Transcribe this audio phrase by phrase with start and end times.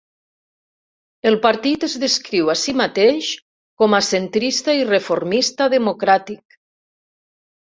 [1.31, 3.27] El partit es descriu a si mateix
[3.83, 6.59] com a centrista i reformista democràtic.